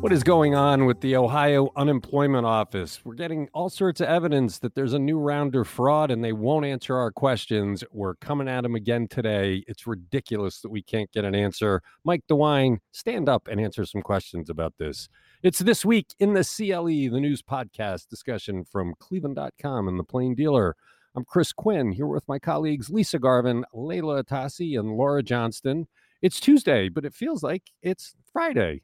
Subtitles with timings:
[0.00, 3.00] What is going on with the Ohio Unemployment Office?
[3.04, 6.32] We're getting all sorts of evidence that there's a new round of fraud and they
[6.32, 7.82] won't answer our questions.
[7.90, 9.64] We're coming at them again today.
[9.66, 11.82] It's ridiculous that we can't get an answer.
[12.04, 15.08] Mike DeWine, stand up and answer some questions about this.
[15.42, 20.34] It's this week in the CLE, the news podcast discussion from cleveland.com and the Plain
[20.34, 20.76] Dealer.
[21.16, 25.88] I'm Chris Quinn here with my colleagues Lisa Garvin, Leila Atassi, and Laura Johnston.
[26.20, 28.82] It's Tuesday, but it feels like it's Friday.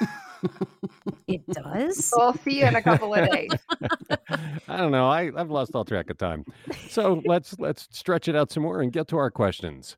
[1.26, 2.12] It does.
[2.16, 3.50] I'll see you in a couple of days.
[4.68, 5.08] I don't know.
[5.08, 6.44] I, I've lost all track of time.
[6.88, 9.96] So let's let's stretch it out some more and get to our questions.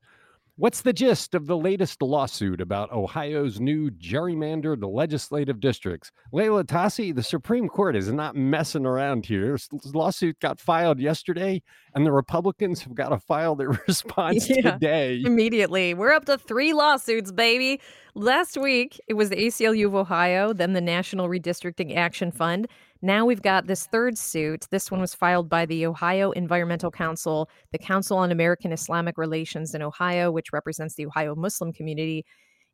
[0.61, 6.11] What's the gist of the latest lawsuit about Ohio's new gerrymandered legislative districts?
[6.33, 9.53] Leila Atassi, the Supreme Court is not messing around here.
[9.53, 11.63] This lawsuit got filed yesterday,
[11.95, 14.73] and the Republicans have got to file their response Yeah.
[14.73, 15.23] today.
[15.25, 15.95] Immediately.
[15.95, 17.81] We're up to three lawsuits, baby.
[18.17, 22.67] Last week, it was the ACLU of Ohio, then the National Redistricting Action Fund.
[23.01, 24.67] Now we've got this third suit.
[24.71, 29.75] This one was filed by the Ohio Environmental Council, the Council on American Islamic Relations
[29.75, 32.25] in Ohio, which represents the Ohio Muslim community,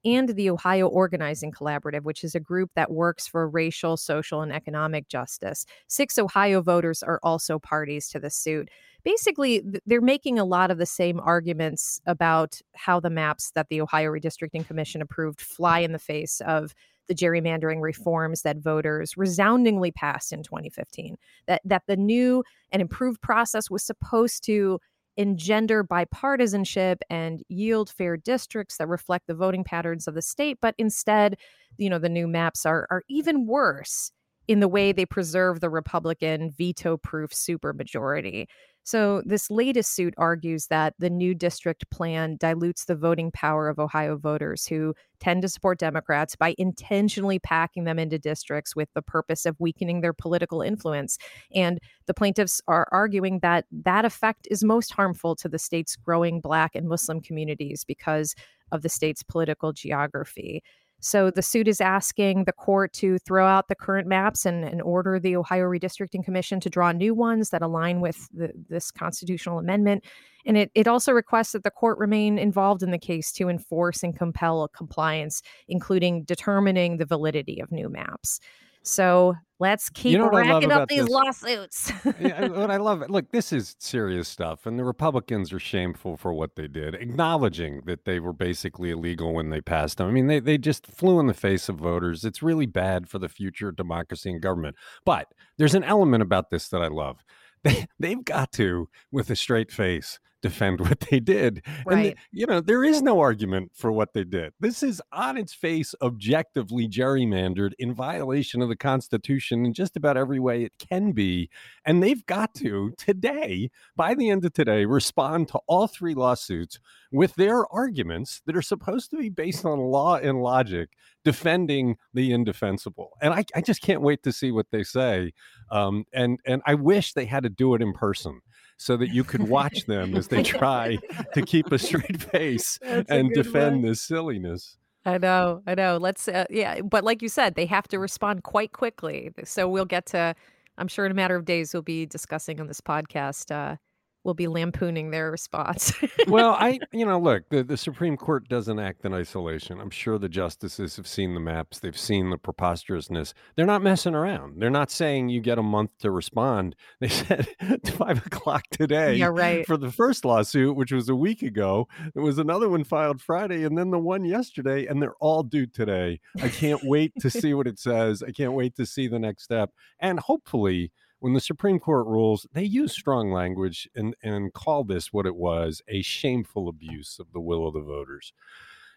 [0.05, 4.53] and the Ohio Organizing Collaborative, which is a group that works for racial, social, and
[4.53, 5.66] economic justice.
[5.89, 8.70] Six Ohio voters are also parties to the suit.
[9.03, 13.81] Basically, they're making a lot of the same arguments about how the maps that the
[13.81, 16.75] Ohio Redistricting Commission approved fly in the face of
[17.08, 21.16] the gerrymandering reforms that voters resoundingly passed in 2015.
[21.47, 24.78] That that the new and improved process was supposed to
[25.16, 30.75] engender bipartisanship and yield fair districts that reflect the voting patterns of the state, but
[30.77, 31.36] instead,
[31.78, 34.10] you know, the new maps are are even worse
[34.48, 38.47] in the way they preserve the Republican veto-proof supermajority.
[38.87, 43.78] So, this latest suit argues that the new district plan dilutes the voting power of
[43.78, 49.00] Ohio voters who tend to support Democrats by intentionally packing them into districts with the
[49.00, 51.17] purpose of weakening their political influence.
[51.55, 56.43] And the plaintiffs are arguing that that effect is most harmful to the state's growing
[56.43, 58.34] Black and Muslim communities because
[58.71, 60.62] of the state's political geography.
[61.04, 64.81] So the suit is asking the court to throw out the current maps and, and
[64.81, 69.59] order the Ohio Redistricting Commission to draw new ones that align with the, this constitutional
[69.59, 70.03] amendment.
[70.47, 74.03] And it, it also requests that the court remain involved in the case to enforce
[74.03, 78.41] and compel compliance, including determining the validity of new maps.
[78.84, 81.11] So let's keep know I love racking up these this?
[81.11, 81.93] lawsuits.
[82.21, 86.34] yeah, what I love, look, this is serious stuff, and the Republicans are shameful for
[86.34, 90.09] what they did, acknowledging that they were basically illegal when they passed them.
[90.09, 92.25] I mean, they they just flew in the face of voters.
[92.25, 94.77] It's really bad for the future of democracy and government.
[95.05, 97.25] But there's an element about this that I love.
[97.65, 101.62] They they've got to, with a straight face, defend what they did.
[101.65, 104.53] And, the- you know, there is no argument for what they did.
[104.60, 110.19] This is on its face objectively gerrymandered in violation of the Constitution in just about
[110.19, 111.49] every way it can be.
[111.87, 116.78] And they've got to today, by the end of today, respond to all three lawsuits
[117.11, 120.91] with their arguments that are supposed to be based on law and logic,
[121.25, 123.12] defending the indefensible.
[123.22, 125.32] And I, I just can't wait to see what they say.
[125.71, 128.41] Um, and and I wish they had to do it in person
[128.77, 130.99] so that you could watch them as they try
[131.33, 133.85] to keep a straight face That's and defend one.
[133.91, 134.77] this silliness.
[135.07, 135.99] I know, I know.
[135.99, 136.81] Let's, uh, yeah.
[136.81, 139.31] But like you said, they have to respond quite quickly.
[139.45, 140.35] So we'll get to,
[140.79, 143.51] I'm sure in a matter of days, we'll be discussing on this podcast.
[143.55, 143.77] Uh,
[144.25, 145.93] we'll be lampooning their response.
[146.27, 149.81] well, I, you know, look, the, the Supreme Court doesn't act in isolation.
[149.81, 153.35] I'm sure the justices have seen the maps, they've seen the preposterousness.
[153.55, 154.61] They're not messing around.
[154.61, 156.75] They're not saying you get a month to respond.
[157.01, 157.49] They said
[157.99, 159.67] five o'clock today yeah, right.
[159.67, 161.87] for the first lawsuit, which was a week ago.
[162.15, 165.67] There was another one filed Friday and then the one yesterday, and they're all due
[165.67, 166.21] today.
[166.41, 168.23] I can't wait to see what it says.
[168.23, 169.71] I can't wait to see the next step.
[170.01, 170.93] And hopefully,
[171.25, 175.35] when the Supreme Court rules, they use strong language and, and call this what it
[175.35, 178.35] was a shameful abuse of the will of the voters.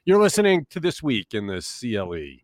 [0.03, 2.43] You're listening to This Week in the CLE.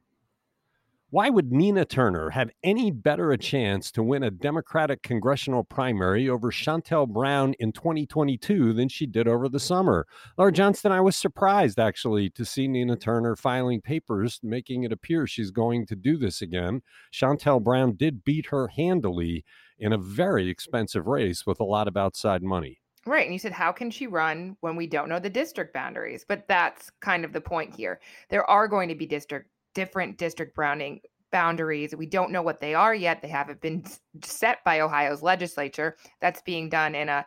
[1.13, 6.27] Why would Nina Turner have any better a chance to win a Democratic congressional primary
[6.27, 10.07] over Shontel Brown in 2022 than she did over the summer?
[10.39, 15.27] Laura Johnston, I was surprised actually to see Nina Turner filing papers making it appear
[15.27, 16.81] she's going to do this again.
[17.13, 19.45] Shontel Brown did beat her handily
[19.83, 22.79] in a very expensive race with a lot of outside money.
[23.05, 23.25] Right.
[23.25, 26.25] And you said, how can she run when we don't know the district boundaries?
[26.25, 27.99] But that's kind of the point here.
[28.29, 31.01] There are going to be district different district browning
[31.31, 31.93] boundaries.
[31.95, 33.21] We don't know what they are yet.
[33.21, 33.83] They haven't been
[34.23, 35.97] set by Ohio's legislature.
[36.21, 37.25] That's being done in a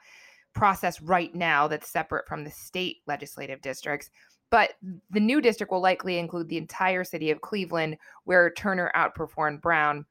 [0.54, 4.08] process right now that's separate from the state legislative districts.
[4.50, 4.74] But
[5.10, 10.06] the new district will likely include the entire city of Cleveland, where Turner outperformed Brown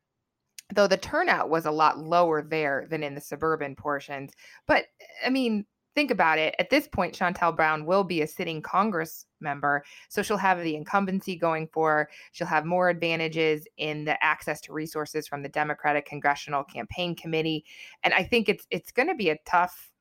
[0.73, 4.33] though the turnout was a lot lower there than in the suburban portions.
[4.67, 4.85] But
[5.25, 5.65] I mean,
[5.95, 6.55] think about it.
[6.59, 9.83] At this point, Shontel Brown will be a sitting Congress member.
[10.09, 12.09] So she'll have the incumbency going for her.
[12.33, 17.63] She'll have more advantages in the access to resources from the Democratic Congressional Campaign Committee.
[18.03, 19.91] And I think it's it's going to be a tough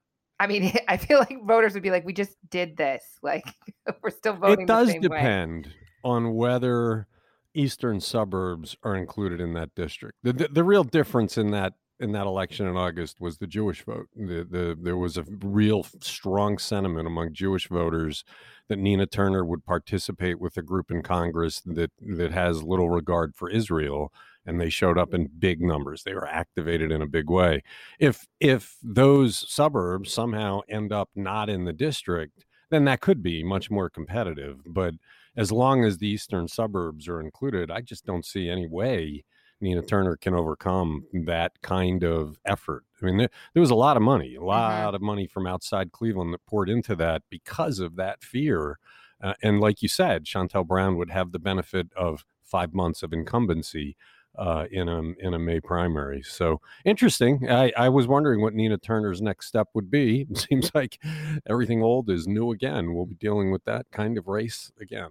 [0.41, 3.05] I mean, I feel like voters would be like, we just did this.
[3.23, 3.45] Like,
[4.03, 4.65] we're still voting.
[4.65, 5.73] It does depend way.
[6.03, 7.07] on whether
[7.55, 10.19] eastern suburbs are included in that district.
[10.23, 13.85] The, the, the real difference in that in that election in August was the Jewish
[13.85, 14.09] vote.
[14.17, 18.25] The, the, there was a real strong sentiment among Jewish voters
[18.69, 23.35] that Nina Turner would participate with a group in Congress that that has little regard
[23.37, 24.13] for Israel,
[24.45, 26.03] and they showed up in big numbers.
[26.03, 27.63] They were activated in a big way.
[27.99, 33.45] If if those suburbs somehow end up not in the district, then that could be
[33.45, 34.63] much more competitive.
[34.67, 34.95] But
[35.37, 39.25] as long as the eastern suburbs are included, I just don't see any way
[39.61, 42.85] Nina Turner can overcome that kind of effort.
[43.03, 44.95] I mean, there, there was a lot of money, a lot mm-hmm.
[44.95, 48.79] of money from outside Cleveland that poured into that because of that fear.
[49.23, 53.13] Uh, and like you said, Shontel Brown would have the benefit of five months of
[53.13, 53.97] incumbency
[54.37, 56.23] uh, in a in a May primary.
[56.23, 57.49] So interesting.
[57.49, 60.27] I, I was wondering what Nina Turner's next step would be.
[60.29, 61.01] It seems like
[61.49, 62.95] everything old is new again.
[62.95, 65.11] We'll be dealing with that kind of race again.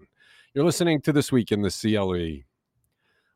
[0.55, 2.43] You're listening to this week in the CLE.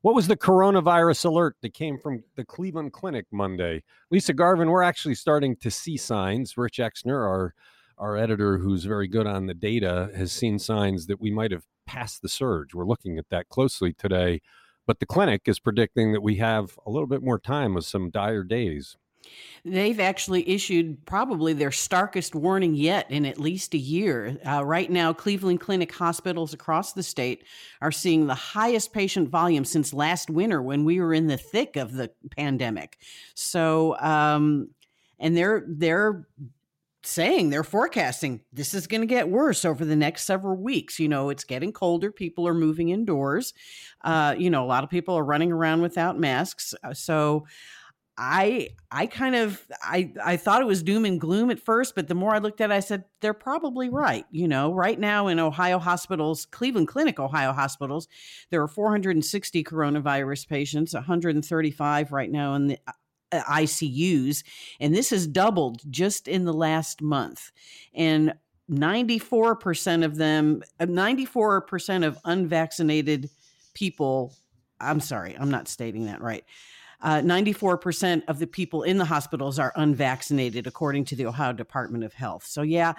[0.02, 3.81] What was the coronavirus alert that came from the Cleveland Clinic Monday?
[4.12, 6.56] Lisa Garvin, we're actually starting to see signs.
[6.58, 7.56] Rich Exner, our
[7.98, 11.66] our editor who's very good on the data, has seen signs that we might have
[11.88, 12.75] passed the surge.
[12.75, 14.40] We're looking at that closely today.
[14.86, 18.12] But the clinic is predicting that we have a little bit more time with some
[18.12, 18.96] dire days.
[19.66, 24.38] They've actually issued probably their starkest warning yet in at least a year.
[24.46, 27.44] Uh, right now, Cleveland Clinic hospitals across the state
[27.82, 31.76] are seeing the highest patient volume since last winter when we were in the thick
[31.76, 32.98] of the pandemic.
[33.34, 34.70] So, um,
[35.20, 36.28] and they're they're
[37.08, 41.00] saying they're forecasting this is going to get worse over the next several weeks.
[41.00, 42.12] You know, it's getting colder.
[42.12, 43.54] People are moving indoors.
[44.04, 46.74] Uh, you know, a lot of people are running around without masks.
[46.84, 47.46] Uh, so
[48.18, 52.08] I I kind of I I thought it was doom and gloom at first, but
[52.08, 54.25] the more I looked at it, I said they're probably right.
[54.31, 58.08] You know, right now in Ohio hospitals, Cleveland Clinic Ohio hospitals,
[58.50, 62.80] there are 460 coronavirus patients, 135 right now in the
[63.31, 64.44] uh, ICUs,
[64.80, 67.52] and this has doubled just in the last month.
[67.94, 68.34] And
[68.72, 73.30] 94% of them, 94% uh, of unvaccinated
[73.74, 74.34] people,
[74.80, 76.44] I'm sorry, I'm not stating that right.
[77.02, 82.04] Uh, 94% of the people in the hospitals are unvaccinated, according to the Ohio Department
[82.04, 82.46] of Health.
[82.46, 82.94] So, yeah,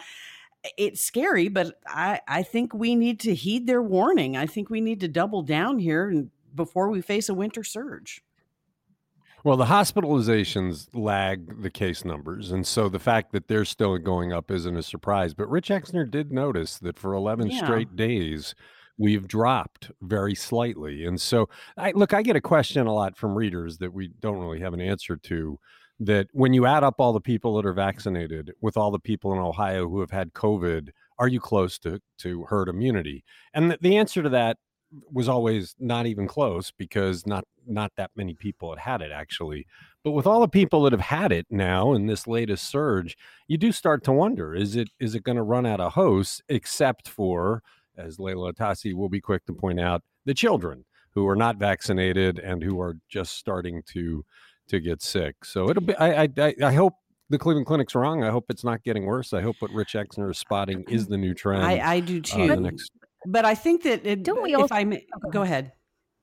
[0.76, 4.36] it's scary, but I, I think we need to heed their warning.
[4.36, 8.22] I think we need to double down here before we face a winter surge.
[9.44, 12.50] Well, the hospitalizations lag the case numbers.
[12.50, 15.32] And so the fact that they're still going up isn't a surprise.
[15.32, 17.64] But Rich Exner did notice that for 11 yeah.
[17.64, 18.54] straight days,
[18.98, 21.04] we've dropped very slightly.
[21.04, 24.38] And so, I look, I get a question a lot from readers that we don't
[24.38, 25.58] really have an answer to.
[26.00, 29.32] That when you add up all the people that are vaccinated with all the people
[29.32, 33.24] in Ohio who have had COVID, are you close to to herd immunity?
[33.52, 34.58] And the, the answer to that
[35.12, 39.66] was always not even close because not not that many people had had it actually
[40.02, 43.58] but with all the people that have had it now in this latest surge you
[43.58, 47.08] do start to wonder is it is it going to run out of hosts except
[47.08, 47.62] for
[47.98, 52.38] as Leila Atassi will be quick to point out the children who are not vaccinated
[52.38, 54.24] and who are just starting to
[54.68, 56.92] to get sick so it'll be i i, I hope
[57.30, 58.24] the Cleveland Clinic's wrong.
[58.24, 59.32] I hope it's not getting worse.
[59.32, 61.62] I hope what Rich Exner is spotting is the new trend.
[61.62, 62.44] I, I do too.
[62.44, 62.90] Uh, the next
[63.26, 64.54] but I think that it, don't we?
[64.54, 65.72] Also, if I may, oh, go ahead.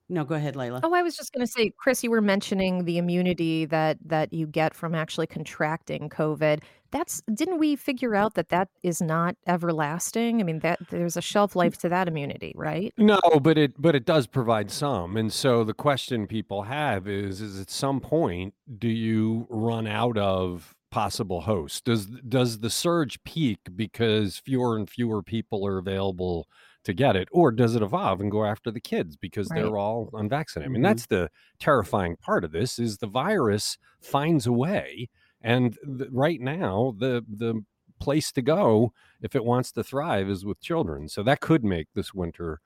[0.08, 0.82] No, go ahead, Leila.
[0.84, 4.34] Oh, I was just going to say, Chris, you were mentioning the immunity that that
[4.34, 6.62] you get from actually contracting COVID.
[6.92, 10.42] That's didn't we figure out that that is not everlasting?
[10.42, 11.58] I mean, that there's a shelf mm.
[11.58, 12.94] life to that immunity, right?
[12.98, 15.18] No, but it but it does provide some.
[15.18, 20.20] And so the question people have is is at some point do you run out
[20.20, 21.82] of possible hosts?
[21.82, 26.48] Does does the surge peak because fewer and fewer people are available
[26.86, 29.62] to get it or does it evolve and go after the kids because right.
[29.62, 30.76] they're all unvaccinated mm-hmm.
[30.76, 35.10] i mean that's the terrifying part of this is the virus finds a way
[35.42, 37.62] and the, right now the the
[38.00, 41.88] place to go if it wants to thrive is with children so that could make
[41.94, 42.60] this winter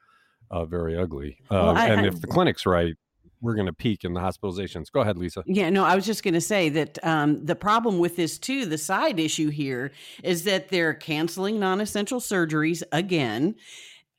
[0.51, 2.95] uh, very ugly uh, well, I, and I, if the clinic's right
[3.41, 4.91] we're going to peak in the hospitalizations.
[4.91, 5.43] Go ahead, Lisa.
[5.45, 8.65] Yeah, no, I was just going to say that um, the problem with this too,
[8.65, 9.91] the side issue here
[10.23, 13.55] is that they're canceling non-essential surgeries again,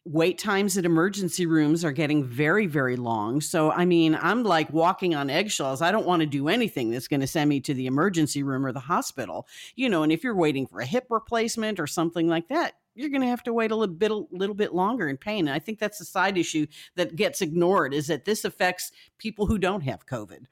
[0.05, 3.41] wait times at emergency rooms are getting very very long.
[3.41, 5.83] So i mean i'm like walking on eggshells.
[5.83, 8.65] I don't want to do anything that's going to send me to the emergency room
[8.65, 12.29] or the hospital you know and if you're waiting for a hip replacement or something
[12.29, 15.09] like that you're going to have to wait a little bit a little bit longer
[15.09, 15.49] in pain.
[15.49, 16.67] And i think that's a side issue
[16.97, 20.47] that gets ignored is that this affects people who don't have covid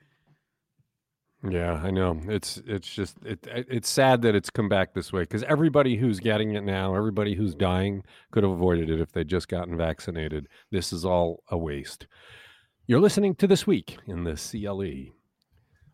[1.49, 2.21] yeah, I know.
[2.27, 6.19] It's it's just it it's sad that it's come back this way because everybody who's
[6.19, 8.03] getting it now, everybody who's dying
[8.33, 10.49] could have avoided it if they'd just gotten vaccinated.
[10.73, 12.09] This is all a waste.
[12.89, 15.15] You're listening to this week in the CLE.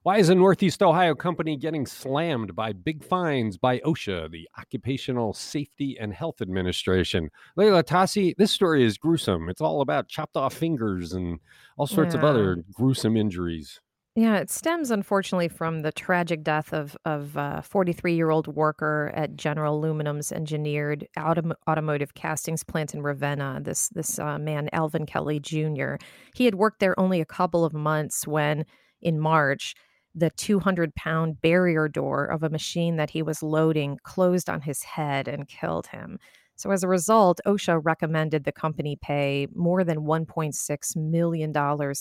[0.04, 5.32] Why is a Northeast Ohio company getting slammed by big fines by OSHA, the Occupational
[5.32, 7.30] Safety and Health Administration?
[7.56, 9.48] Leila Atassi, this story is gruesome.
[9.48, 11.38] It's all about chopped off fingers and
[11.78, 13.80] all sorts of other gruesome injuries.
[14.16, 19.10] Yeah, it stems unfortunately from the tragic death of of a 43 year old worker
[19.12, 23.60] at General Aluminum's engineered autom- automotive castings plant in Ravenna.
[23.62, 25.96] This this uh, man, Alvin Kelly Jr.
[26.36, 28.66] He had worked there only a couple of months when,
[29.02, 29.74] in March,
[30.14, 34.84] the 200 pound barrier door of a machine that he was loading closed on his
[34.84, 36.20] head and killed him.
[36.56, 41.52] So, as a result, OSHA recommended the company pay more than $1.6 million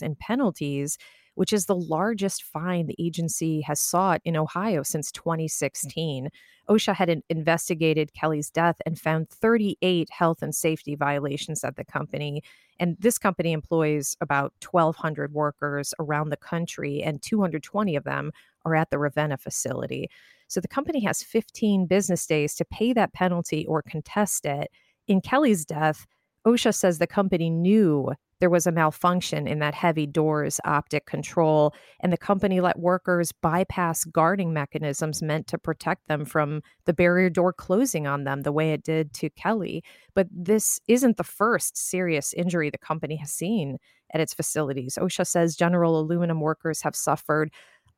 [0.02, 0.98] in penalties
[1.36, 5.24] which is the largest fine the agency has sought in Ohio since hmm.
[5.24, 6.30] 2016.
[6.70, 12.42] OSHA had investigated Kelly's death and found 38 health and safety violations at the company.
[12.80, 18.32] And this company employs about 1,200 workers around the country, and 220 of them
[18.66, 20.10] are at the Ravenna facility.
[20.48, 24.70] So the company has 15 business days to pay that penalty or contest it.
[25.08, 26.06] In Kelly's death,
[26.46, 31.74] OSHA says the company knew there was a malfunction in that heavy door's optic control,
[32.02, 37.30] and the company let workers bypass guarding mechanisms meant to protect them from the barrier
[37.30, 39.82] door closing on them the way it did to Kelly.
[40.14, 43.78] But this isn't the first serious injury the company has seen
[44.14, 44.98] at its facilities.
[45.00, 47.50] OSHA says General Aluminum workers have suffered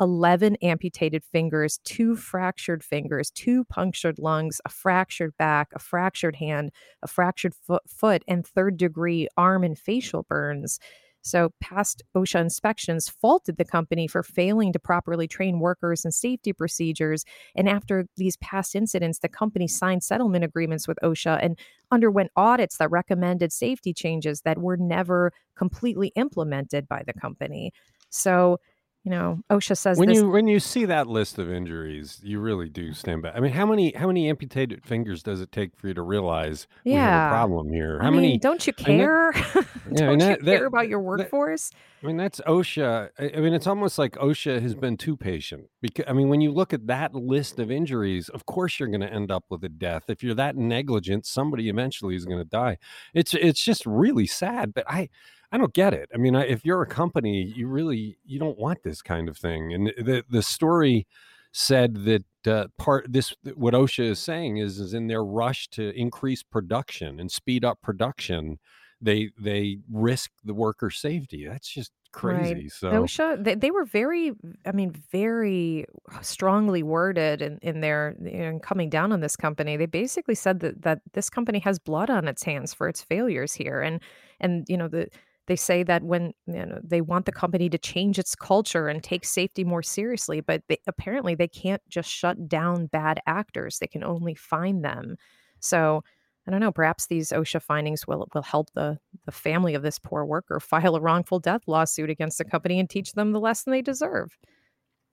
[0.01, 6.71] 11 amputated fingers, two fractured fingers, two punctured lungs, a fractured back, a fractured hand,
[7.01, 10.79] a fractured fo- foot, and third degree arm and facial burns.
[11.25, 16.53] So, past OSHA inspections faulted the company for failing to properly train workers and safety
[16.53, 17.25] procedures.
[17.55, 21.57] And after these past incidents, the company signed settlement agreements with OSHA and
[21.89, 27.71] underwent audits that recommended safety changes that were never completely implemented by the company.
[28.11, 28.59] So,
[29.05, 32.39] you know, OSHA says when this- you when you see that list of injuries, you
[32.39, 33.33] really do stand back.
[33.35, 36.67] I mean, how many how many amputated fingers does it take for you to realize
[36.83, 37.29] we have a Yeah.
[37.29, 38.00] problem here?
[38.01, 38.38] I How mean, many?
[38.39, 39.31] don't you I care?
[39.91, 41.69] Yeah, don't mean, that- you care that- about your that- workforce?
[42.01, 43.09] I mean, that's OSHA.
[43.19, 45.69] I I mean, it's almost like OSHA has been too patient.
[45.81, 49.01] Because I mean, when you look at that list of injuries, of course you're going
[49.01, 50.03] to end up with a death.
[50.09, 52.77] If you're that negligent, somebody eventually is going to die.
[53.13, 54.74] It's it's just really sad.
[54.74, 55.09] But I
[55.51, 56.09] I don't get it.
[56.13, 59.37] I mean, I, if you're a company, you really you don't want this kind of
[59.37, 59.73] thing.
[59.73, 61.07] And the the story
[61.51, 65.97] said that uh, part this what OSHA is saying is is in their rush to
[65.97, 68.59] increase production and speed up production,
[69.01, 71.47] they they risk the worker safety.
[71.47, 72.53] That's just crazy.
[72.53, 72.71] Right.
[72.71, 74.31] So OSHA, they, they were very,
[74.65, 75.85] I mean, very
[76.21, 79.77] strongly worded in, in their in coming down on this company.
[79.77, 83.53] They basically said that that this company has blood on its hands for its failures
[83.53, 84.01] here, and
[84.39, 85.07] and you know the
[85.47, 89.03] they say that when you know they want the company to change its culture and
[89.03, 93.79] take safety more seriously, but they, apparently they can't just shut down bad actors.
[93.79, 95.17] They can only find them.
[95.59, 96.03] So
[96.47, 96.71] I don't know.
[96.71, 100.95] Perhaps these OSHA findings will will help the the family of this poor worker file
[100.95, 104.37] a wrongful death lawsuit against the company and teach them the lesson they deserve.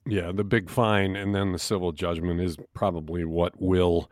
[0.06, 4.10] yeah, the big fine and then the civil judgment is probably what will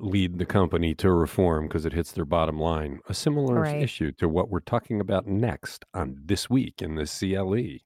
[0.00, 3.00] lead the company to reform because it hits their bottom line.
[3.08, 3.82] A similar Right.
[3.82, 7.80] issue to what we're talking about next on this week in the CLE.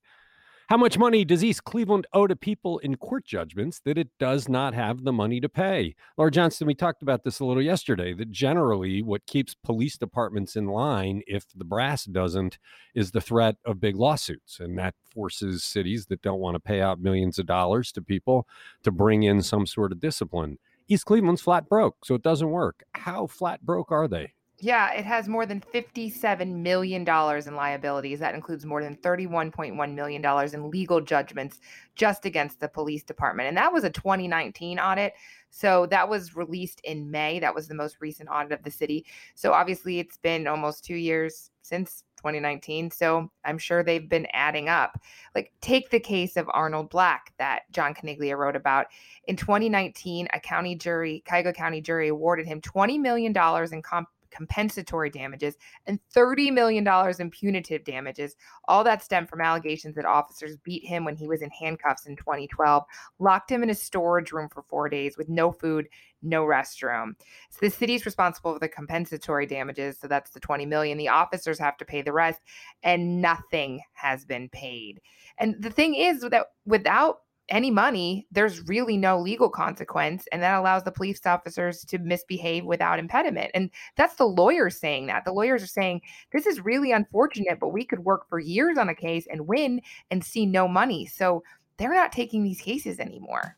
[0.69, 4.49] How much money does East Cleveland owe to people in court judgments that it does
[4.49, 5.95] not have the money to pay?
[6.17, 10.57] Laura Johnston, we talked about this a little yesterday that generally what keeps police departments
[10.57, 12.59] in line, if the brass doesn't,
[12.95, 14.59] is the threat of big lawsuits.
[14.59, 18.49] And that forces cities that don't want to pay out millions of dollars to people
[18.85, 20.59] to bring in some sort of discipline.
[20.89, 22.85] East Cleveland's flat broke, so it doesn't work.
[22.93, 24.33] How flat broke are they?
[24.61, 28.21] Yeah, it has more than $57 million in liabilities.
[28.21, 31.61] That includes more than $31.1 million in legal judgments
[31.97, 33.49] just against the police department.
[33.49, 35.15] And that was a 2019 audit.
[35.51, 37.41] So that was released in May.
[37.41, 39.05] That was the most recent audit of the city.
[39.35, 42.91] So obviously, it's been almost two years since 2019.
[42.91, 44.99] So I'm sure they've been adding up.
[45.35, 48.87] Like, take the case of Arnold Black that John Caniglia wrote about.
[49.27, 53.35] In 2019, a county jury, Cuyahoga County jury, awarded him $20 million
[53.73, 56.87] in comp- compensatory damages and $30 million
[57.19, 58.37] in punitive damages.
[58.69, 62.17] All that stemmed from allegations that officers beat him when he was in handcuffs in
[62.17, 62.85] 2012,
[63.19, 65.89] locked him in a storage room for four days with no food,
[66.23, 67.13] no restroom.
[67.51, 70.99] So the city's responsible for the compensatory damages, so that's the 20 million.
[70.99, 72.41] The officers have to pay the rest,
[72.83, 75.01] and nothing has been paid.
[75.39, 80.27] And the thing is that without any money, there's really no legal consequence.
[80.33, 83.51] And that allows the police officers to misbehave without impediment.
[83.55, 85.25] And that's the lawyers saying that.
[85.25, 88.89] The lawyers are saying, this is really unfortunate, but we could work for years on
[88.89, 91.07] a case and win and see no money.
[91.07, 91.43] So
[91.77, 93.57] they're not taking these cases anymore.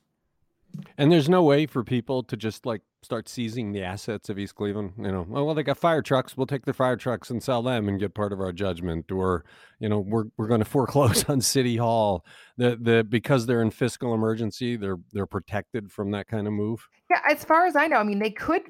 [0.99, 4.57] And there's no way for people to just like start seizing the assets of East
[4.57, 4.93] Cleveland.
[4.99, 6.37] You know, oh, well, they got fire trucks.
[6.37, 9.11] We'll take their fire trucks and sell them and get part of our judgment.
[9.11, 9.45] Or,
[9.79, 12.27] you know, we're we're going to foreclose on City Hall.
[12.59, 16.87] The the because they're in fiscal emergency, they're they're protected from that kind of move.
[17.09, 18.63] Yeah, as far as I know, I mean, they could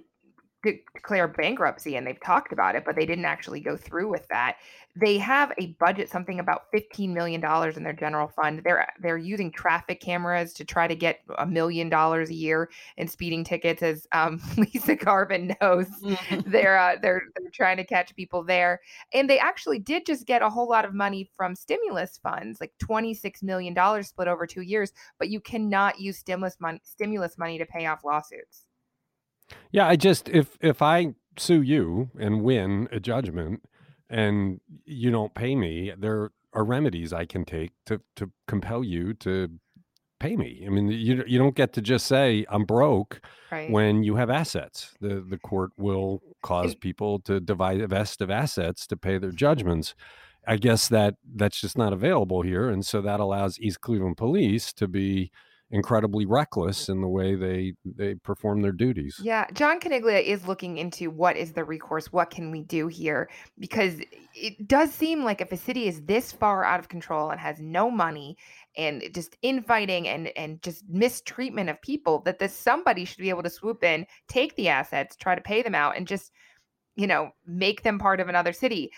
[0.95, 4.57] declare bankruptcy and they've talked about it, but they didn't actually go through with that.
[4.95, 7.45] They have a budget, something about $15 million
[7.77, 8.63] in their general fund.
[8.65, 13.07] They're they're using traffic cameras to try to get a million dollars a year in
[13.07, 15.87] speeding tickets, as um, Lisa Garvin knows.
[16.03, 16.51] Mm-hmm.
[16.51, 18.81] they're, uh, they're they're trying to catch people there,
[19.13, 22.73] and they actually did just get a whole lot of money from stimulus funds, like
[22.83, 24.93] $26 million split over two years.
[25.19, 28.66] But you cannot use stimulus money stimulus money to pay off lawsuits.
[29.73, 33.63] Yeah, I just if if I sue you and win a judgment
[34.09, 39.15] and you don't pay me, there are remedies I can take to to compel you
[39.15, 39.51] to
[40.19, 40.65] pay me.
[40.67, 43.71] I mean, you you don't get to just say I'm broke right.
[43.71, 44.95] when you have assets.
[45.01, 49.95] The the court will cause people to divest of assets to pay their judgments.
[50.49, 54.73] I guess that that's just not available here, and so that allows East Cleveland Police
[54.75, 55.31] to be
[55.71, 59.19] incredibly reckless in the way they they perform their duties.
[59.21, 63.29] Yeah, John Caniglia is looking into what is the recourse, what can we do here
[63.59, 64.01] because
[64.35, 67.61] it does seem like if a city is this far out of control and has
[67.61, 68.37] no money
[68.77, 73.43] and just infighting and and just mistreatment of people that this somebody should be able
[73.43, 76.31] to swoop in, take the assets, try to pay them out and just
[76.97, 78.91] you know, make them part of another city.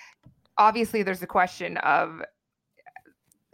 [0.57, 2.23] Obviously there's a question of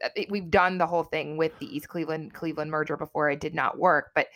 [0.02, 3.30] Uh, we've done the whole thing with the East Cleveland Cleveland merger before.
[3.30, 4.28] It did not work, but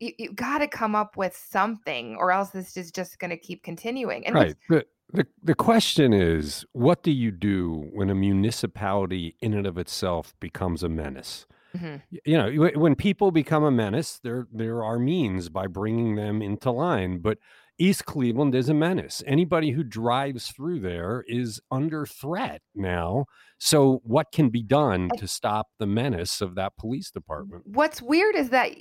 [0.00, 3.36] you, you got to come up with something, or else this is just going to
[3.36, 4.26] keep continuing.
[4.26, 4.56] And right.
[4.68, 9.76] The, the the question is, what do you do when a municipality in and of
[9.76, 11.46] itself becomes a menace?
[11.76, 12.16] Mm-hmm.
[12.24, 16.70] You know, when people become a menace, there there are means by bringing them into
[16.70, 17.38] line, but
[17.78, 19.22] East Cleveland is a menace.
[19.26, 23.24] Anybody who drives through there is under threat now.
[23.58, 27.62] So, what can be done to stop the menace of that police department?
[27.66, 28.72] What's weird is that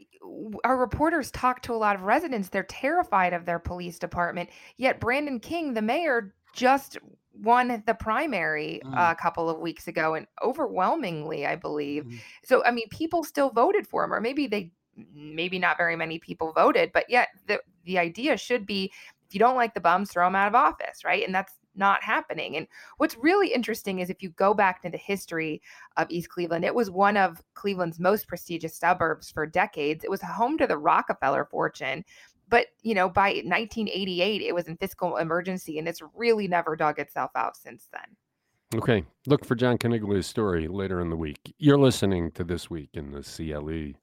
[0.63, 2.49] our reporters talk to a lot of residents.
[2.49, 4.49] They're terrified of their police department.
[4.77, 6.97] Yet, Brandon King, the mayor, just
[7.33, 8.93] won the primary mm.
[8.93, 12.05] uh, a couple of weeks ago and overwhelmingly, I believe.
[12.05, 12.19] Mm.
[12.43, 14.71] So, I mean, people still voted for him, or maybe they
[15.15, 18.91] maybe not very many people voted, but yet the the idea should be
[19.31, 21.25] if you don't like the bums, throw them out of office, right?
[21.25, 22.57] And that's not happening.
[22.57, 22.67] And
[22.97, 25.61] what's really interesting is if you go back to the history
[25.95, 30.03] of East Cleveland, it was one of Cleveland's most prestigious suburbs for decades.
[30.03, 32.03] It was home to the Rockefeller fortune.
[32.51, 36.99] But, you know, by 1988, it was in fiscal emergency and it's really never dug
[36.99, 38.79] itself out since then.
[38.79, 39.03] Okay.
[39.25, 41.55] Look for John Caniglia's story later in the week.
[41.57, 43.97] You're listening to This Week in the CLE.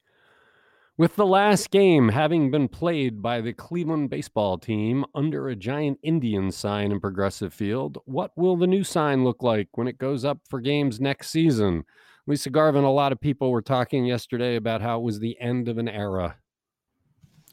[0.97, 6.01] With the last game having been played by the Cleveland baseball team under a giant
[6.03, 10.25] Indian sign in Progressive Field, what will the new sign look like when it goes
[10.25, 11.85] up for games next season?
[12.27, 15.69] Lisa Garvin, a lot of people were talking yesterday about how it was the end
[15.69, 16.37] of an era.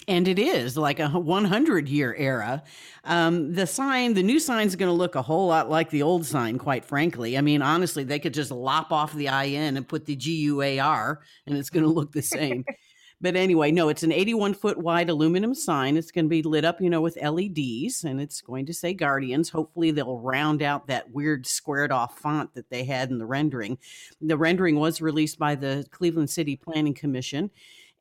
[0.08, 2.64] And it is like a 100 year era.
[3.04, 6.04] Um, the sign, the new sign is going to look a whole lot like the
[6.04, 7.38] old sign, quite frankly.
[7.38, 11.58] I mean, honestly, they could just lop off the IN and put the GUAR, and
[11.58, 12.66] it's going to look the same.
[13.22, 15.96] But anyway, no, it's an 81 foot wide aluminum sign.
[15.96, 18.94] It's going to be lit up, you know, with LEDs and it's going to say
[18.94, 19.50] Guardians.
[19.50, 23.78] Hopefully, they'll round out that weird squared off font that they had in the rendering.
[24.22, 27.52] The rendering was released by the Cleveland City Planning Commission.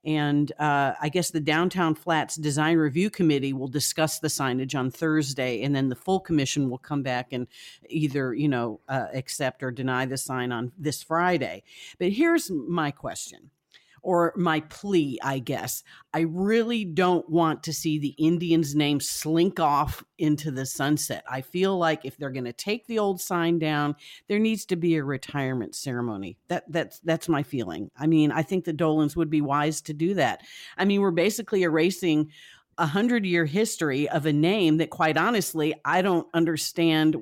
[0.04, 4.90] And uh, I guess the Downtown Flats Design Review Committee will discuss the signage on
[4.90, 7.46] Thursday, and then the full commission will come back and
[7.88, 11.62] either, you know, uh, accept or deny the sign on this Friday.
[11.98, 13.50] But here's my question
[14.04, 15.82] or my plea, I guess.
[16.12, 21.24] I really don't want to see the Indians' name slink off into the sunset.
[21.28, 23.96] I feel like if they're going to take the old sign down,
[24.28, 26.36] there needs to be a retirement ceremony.
[26.48, 27.90] That that's that's my feeling.
[27.98, 30.42] I mean, I think the Dolans would be wise to do that.
[30.76, 32.30] I mean, we're basically erasing
[32.76, 37.16] a hundred year history of a name that, quite honestly, I don't understand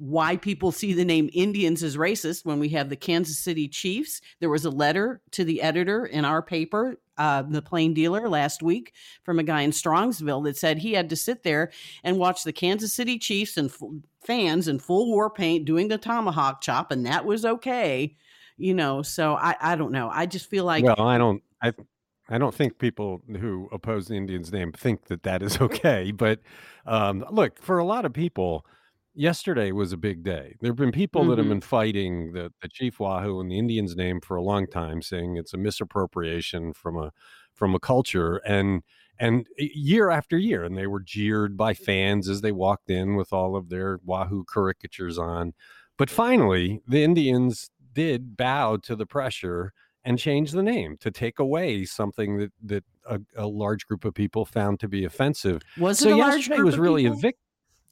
[0.00, 4.22] why people see the name Indians as racist when we have the Kansas City Chiefs.
[4.40, 8.62] There was a letter to the editor in our paper, uh, the Plain Dealer, last
[8.62, 11.70] week from a guy in Strongsville that said he had to sit there
[12.02, 13.82] and watch the Kansas City Chiefs and f-
[14.24, 18.16] fans in full war paint doing the tomahawk chop, and that was okay.
[18.56, 20.08] You know, so I, I don't know.
[20.10, 21.42] I just feel like well, I don't.
[21.62, 21.74] I
[22.30, 26.10] I don't think people who oppose the Indians' name think that that is okay.
[26.10, 26.40] But
[26.86, 28.64] um, look, for a lot of people,
[29.14, 30.56] yesterday was a big day.
[30.60, 31.48] There have been people that have Mhm.
[31.48, 35.36] been fighting the, the Chief Wahoo and the Indians' name for a long time, saying
[35.36, 37.12] it's a misappropriation from a
[37.54, 38.82] from a culture and
[39.18, 43.32] and year after year, and they were jeered by fans as they walked in with
[43.34, 45.52] all of their Wahoo caricatures on.
[45.98, 49.72] But finally, the Indians did bow to the pressure
[50.04, 54.14] and change the name to take away something that that a, a large group of
[54.14, 55.60] people found to be offensive.
[55.76, 57.12] was so it a large yesterday group was really people?
[57.18, 57.36] a vic.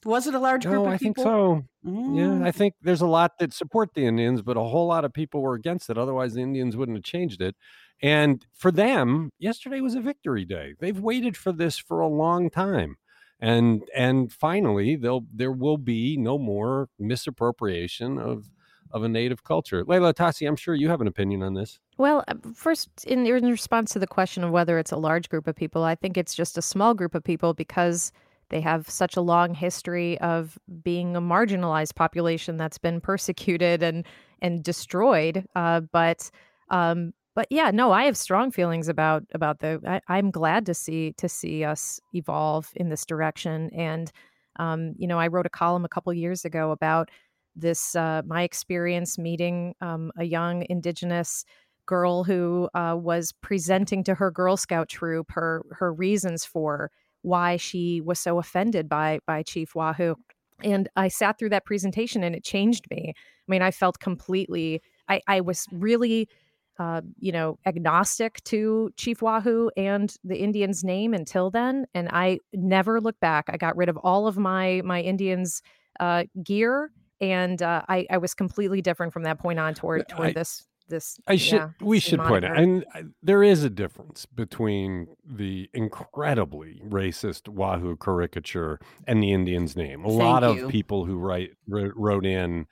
[0.04, 1.24] Was it a large group No, of I think people?
[1.30, 1.62] so.
[1.84, 2.46] Yeah, Mm.
[2.46, 5.40] I think there's a lot that support the Indians, but a whole lot of people
[5.40, 5.96] were against it.
[5.98, 7.56] Otherwise, the Indians wouldn't have changed it.
[8.02, 10.74] And for them, yesterday was a victory day.
[10.78, 12.96] They've waited for this for a long time.
[13.40, 18.50] And and finally, they'll there will be no more misappropriation of
[18.90, 19.84] of a native culture.
[19.84, 21.78] Leila Atassi, I'm sure you have an opinion on this.
[21.98, 25.46] Well, uh, first, in, in response to the question of whether it's a large group
[25.46, 28.12] of people, I think it's just a small group of people because
[28.50, 34.06] they have such a long history of being a marginalized population that's been persecuted and
[34.40, 35.44] and destroyed.
[35.54, 36.30] Uh, but
[36.70, 39.80] um, but yeah, no, I have strong feelings about about the.
[39.86, 43.70] I, I'm glad to see to see us evolve in this direction.
[43.74, 44.10] And
[44.56, 47.10] um, you know, I wrote a column a couple years ago about
[47.54, 51.44] this uh, my experience meeting um, a young indigenous
[51.86, 56.90] girl who uh, was presenting to her Girl Scout troop her her reasons for
[57.22, 60.14] why she was so offended by by Chief Wahoo.
[60.62, 63.12] And I sat through that presentation and it changed me.
[63.16, 64.82] I mean, I felt completely.
[65.08, 66.28] I, I was really,
[66.78, 72.40] uh, you know, agnostic to Chief Wahoo and the Indians' name until then, and I
[72.52, 73.46] never looked back.
[73.48, 75.62] I got rid of all of my my Indians
[76.00, 80.14] uh, gear, and uh, I I was completely different from that point on toward I-
[80.14, 81.18] toward this this.
[81.26, 85.68] I should yeah, we should point out, and uh, there is a difference between the
[85.74, 90.04] incredibly racist Wahoo caricature and the Indian's name.
[90.04, 90.66] A Thank lot you.
[90.66, 92.66] of people who write wrote, wrote in,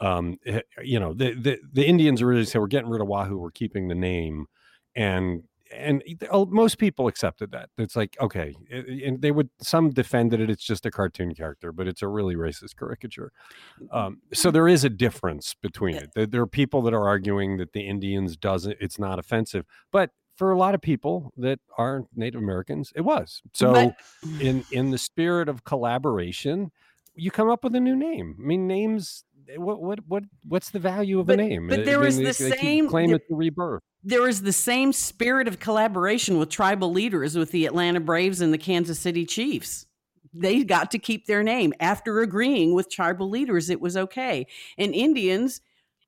[0.00, 3.38] um, eh, you know, the, the the Indians originally said we're getting rid of Wahoo,
[3.38, 4.46] we're keeping the name,
[4.94, 5.42] and
[5.74, 7.70] and oh, most people accepted that.
[7.78, 10.50] It's like okay, eh, and they would some defended it.
[10.50, 13.32] It's just a cartoon character, but it's a really racist caricature.
[13.90, 16.10] Um, so there is a difference between it.
[16.14, 20.10] There, there are people that are arguing that the Indians doesn't, it's not offensive, but
[20.36, 23.42] for a lot of people that are Native Americans, it was.
[23.54, 23.96] So But-
[24.40, 26.70] in in the spirit of collaboration,
[27.14, 28.36] you come up with a new name.
[28.38, 29.24] I mean, names.
[29.56, 31.68] What what what what's the value of But- a name?
[31.68, 33.82] but I mean, was the they same- claim there- it's a rebirth.
[34.02, 38.52] There is the same spirit of collaboration with tribal leaders with the Atlanta Braves and
[38.52, 39.86] the Kansas City Chiefs.
[40.32, 44.46] They got to keep their name after agreeing with tribal leaders it was okay.
[44.76, 45.60] And Indians,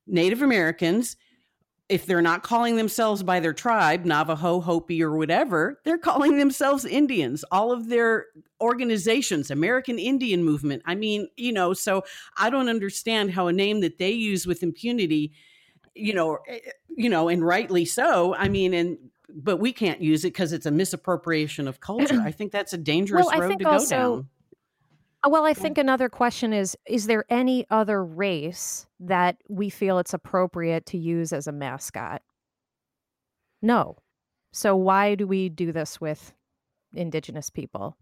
[0.07, 1.17] Native Americans,
[1.91, 6.85] if they're not calling themselves by their tribe, Navajo, Hopi, or whatever, they're calling themselves
[6.85, 7.45] Indians.
[7.51, 8.27] All of their
[8.61, 10.83] organizations, American Indian Movement.
[10.87, 12.05] I mean, you know, so
[12.37, 15.33] I don't understand how a name that they use with impunity,
[15.95, 18.35] you know, eh, you know, and rightly so.
[18.35, 18.99] I mean, and
[19.29, 22.21] but we can't use it because it's a misappropriation of culture.
[22.25, 24.29] I think that's a dangerous I road think to go also- down.
[25.23, 29.99] Uh, Well, I think another question is Is there any other race that we feel
[29.99, 32.23] it's appropriate to use as a mascot?
[33.63, 33.97] No.
[34.53, 36.33] So why do we do this with
[36.95, 37.97] indigenous people?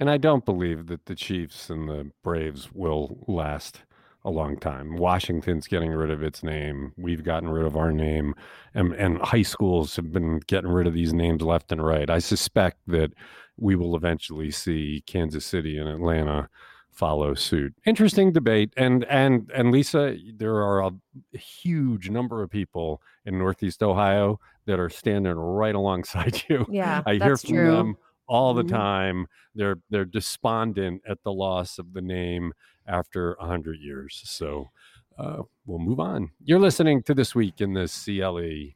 [0.00, 3.82] And I don't believe that the Chiefs and the Braves will last
[4.24, 4.96] a long time.
[4.96, 6.92] Washington's getting rid of its name.
[6.96, 8.34] We've gotten rid of our name.
[8.74, 12.08] And, and high schools have been getting rid of these names left and right.
[12.08, 13.12] I suspect that
[13.56, 16.48] we will eventually see Kansas City and Atlanta
[16.90, 17.74] follow suit.
[17.86, 18.72] Interesting debate.
[18.76, 20.92] And and and Lisa, there are a
[21.36, 26.64] huge number of people in Northeast Ohio that are standing right alongside you.
[26.70, 27.72] Yeah, I hear from true.
[27.72, 27.96] them
[28.28, 28.68] all the Mhm.
[28.70, 29.26] time.
[29.54, 32.52] They're they're despondent at the loss of the name
[32.86, 34.22] after a hundred years.
[34.24, 34.70] So
[35.18, 36.30] uh, we'll move on.
[36.42, 38.74] You're listening to this week in the CLE.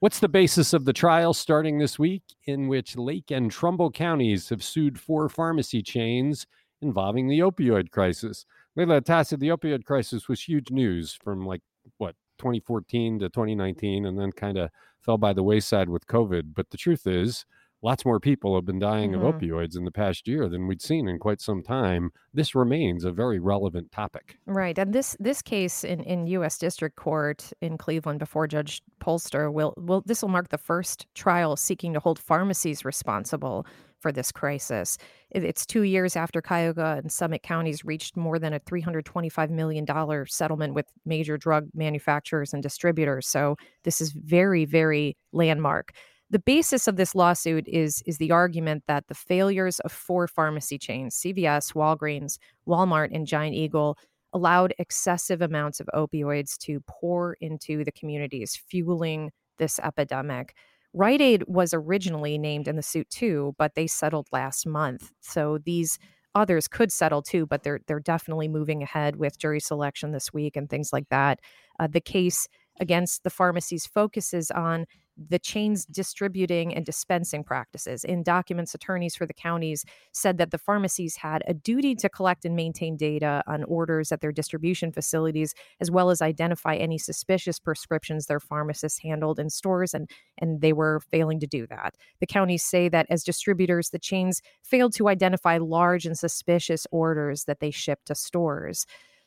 [0.00, 4.50] What's the basis of the trial starting this week, in which Lake and Trumbull counties
[4.50, 6.46] have sued four pharmacy chains
[6.82, 8.44] involving the opioid crisis?
[8.76, 11.62] Leila Atassi, the opioid crisis was huge news from like
[11.96, 16.54] what 2014 to 2019, and then kind of fell by the wayside with COVID.
[16.54, 17.46] But the truth is,
[17.86, 19.16] lots more people have been dying Mhm.
[19.16, 22.10] of opioids in the past year than we'd seen in quite some time.
[22.34, 24.36] This remains a very relevant topic.
[24.46, 24.76] Right.
[24.78, 29.72] And this this case in, in US District Court in Cleveland before Judge Polster will
[29.76, 33.64] will this will mark the first trial seeking to hold pharmacies responsible
[34.00, 34.98] for this crisis.
[35.30, 39.86] It's two years after Cuyahoga and Summit counties reached more than a $325 million
[40.26, 43.26] settlement with major drug manufacturers and distributors.
[43.26, 45.92] So this is very, very landmark.
[46.30, 50.76] The basis of this lawsuit is, is the argument that the failures of four pharmacy
[50.76, 53.96] chains, CVS, Walgreens, Walmart, and Giant Eagle,
[54.32, 60.54] allowed excessive amounts of opioids to pour into the communities, fueling this epidemic.
[60.92, 65.12] Rite Aid was originally named in the suit too, but they settled last month.
[65.20, 65.98] So these
[66.34, 70.56] others could settle too, but they're they're definitely moving ahead with jury selection this week
[70.56, 71.40] and things like that.
[71.78, 72.48] Uh, the case
[72.80, 74.86] against the pharmacies focuses on
[75.16, 78.04] the chain's distributing and dispensing practices.
[78.04, 82.44] In documents, attorneys for the counties said that the pharmacies had a duty to collect
[82.44, 87.58] and maintain data on orders at their distribution facilities, as well as identify any suspicious
[87.58, 91.94] prescriptions their pharmacists handled in stores, and, and they were failing to do that.
[92.20, 97.44] The counties say that as distributors, the chains failed to identify large and suspicious orders
[97.44, 98.86] that they shipped to stores.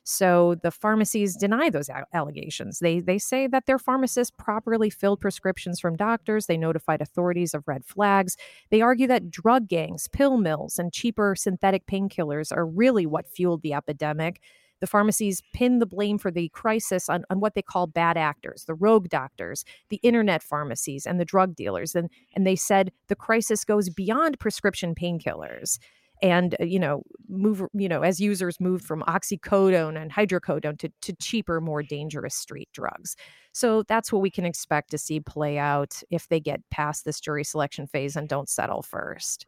[0.10, 2.80] So the pharmacies deny those allegations.
[2.80, 6.48] They they say that their pharmacists properly filled prescriptions from doctors.
[6.48, 8.36] They notified authorities of red flags.
[8.72, 13.62] They argue that drug gangs, pill mills, and cheaper synthetic painkillers are really what fueled
[13.62, 14.42] the epidemic.
[14.80, 18.64] The pharmacies pin the blame for the crisis on, on what they call bad actors,
[18.66, 21.96] the rogue doctors, the internet pharmacies, and the drug dealers.
[21.96, 25.78] And, and they said the crisis goes beyond prescription painkillers
[26.22, 30.92] and uh, you know move you know as users move from oxycodone and hydrocodone to,
[31.02, 33.16] to cheaper more dangerous street drugs.
[33.52, 37.20] So that's what we can expect to see play out if they get past this
[37.20, 39.46] jury selection phase and don't settle first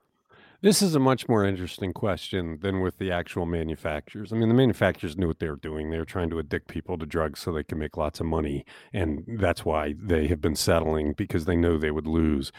[0.64, 4.32] This is a much more interesting question than with the actual manufacturers.
[4.32, 5.90] I mean, the manufacturers knew what they were doing.
[5.90, 8.64] They were trying to addict people to drugs so they can make lots of money,
[8.94, 12.52] and that's why they have been settling because they know they would lose.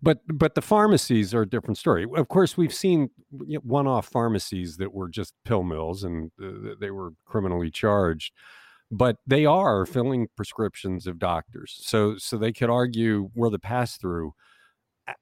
[0.00, 2.06] But but the pharmacies are a different story.
[2.14, 7.10] Of course, we've seen one-off pharmacies that were just pill mills and uh, they were
[7.26, 8.32] criminally charged.
[8.90, 14.28] But they are filling prescriptions of doctors, so so they could argue we're the pass-through
[14.28, 14.32] uh,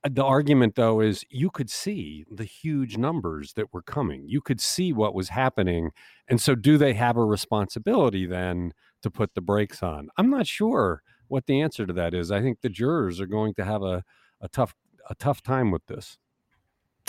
[0.09, 4.25] the argument though is you could see the huge numbers that were coming.
[4.27, 5.90] You could see what was happening
[6.29, 8.72] and so do they have a responsibility then
[9.03, 10.09] to put the brakes on?
[10.16, 12.31] I'm not sure what the answer to that is.
[12.31, 14.05] I think the jurors are going to have a,
[14.40, 14.75] a tough
[15.09, 16.18] a tough time with this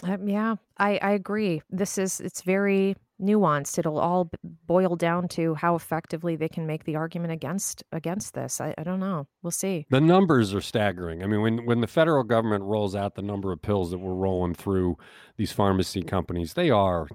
[0.03, 1.61] Um, yeah, I, I agree.
[1.71, 3.79] This is it's very nuanced.
[3.79, 8.35] It'll all b- boil down to how effectively they can make the argument against against
[8.35, 8.61] this.
[8.61, 9.25] I, I don't know.
[9.41, 9.87] We'll see.
[9.89, 13.51] the numbers are staggering i mean when when the federal government rolls out the number
[13.51, 14.97] of pills that we're rolling through
[15.37, 17.07] these pharmacy companies they are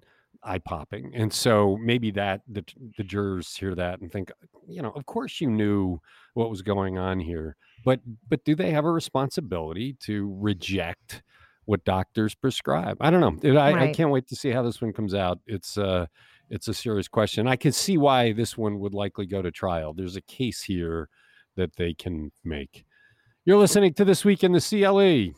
[0.43, 2.65] eye popping and so maybe that the,
[2.97, 4.33] the jurors hear that and think
[4.67, 6.01] you know of course you knew
[6.35, 11.23] what was going on here but but do they have a responsibility to reject
[11.65, 12.97] what doctors prescribe.
[13.01, 15.39] I don't know I, I can't wait to see how this one comes out.
[15.47, 16.07] It's uh
[16.51, 17.47] it's a serious question.
[17.47, 19.95] I can see why this one would likely go to trial.
[19.95, 21.09] There's a case here
[21.57, 22.85] that they can make.
[23.45, 25.33] You're listening to this week in the cle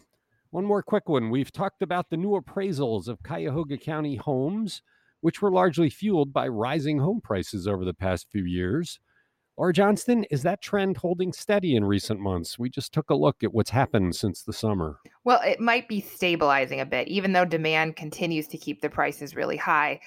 [0.55, 1.31] one more quick one.
[1.31, 4.83] We've talked about the new appraisals of Cuyahoga County homes,
[5.21, 9.01] which were largely fueled by rising home prices over the past few years.
[9.57, 12.59] Laura, Johnston, is that trend holding steady in recent months?
[12.59, 14.99] We just took a look at what's happened since the summer.
[15.23, 19.37] Well, it might be stabilizing a bit, even though demand continues to keep the prices
[19.37, 20.01] really high.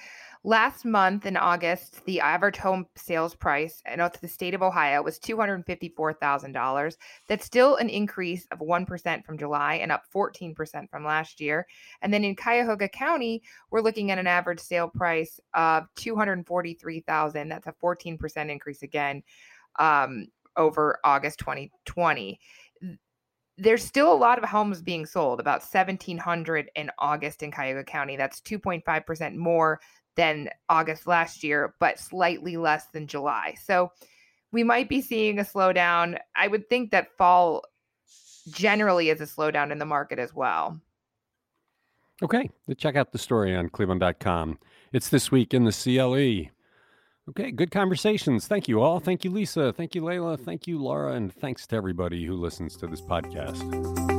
[0.44, 5.18] Last month in August, the average home sales price in the state of Ohio was
[5.18, 6.96] $254,000.
[7.26, 11.66] That's still an increase of 1% from July and up 14% from last year.
[12.02, 17.48] And then in Cuyahoga County, we're looking at an average sale price of $243,000.
[17.48, 19.22] That's a 14% increase again
[19.78, 22.38] um, over August 2020
[23.58, 28.16] there's still a lot of homes being sold, about 1,700 in August in Cuyahoga County.
[28.16, 29.80] That's 2.5% more
[30.18, 33.54] than August last year, but slightly less than July.
[33.64, 33.92] So
[34.52, 36.18] we might be seeing a slowdown.
[36.36, 37.62] I would think that fall
[38.50, 40.78] generally is a slowdown in the market as well.
[42.20, 44.58] Okay, check out the story on cleveland.com.
[44.92, 46.50] It's this week in the CLE.
[47.30, 48.48] Okay, good conversations.
[48.48, 48.98] Thank you all.
[48.98, 49.72] Thank you, Lisa.
[49.72, 50.36] Thank you, Leila.
[50.36, 51.12] Thank you, Laura.
[51.12, 54.17] And thanks to everybody who listens to this podcast.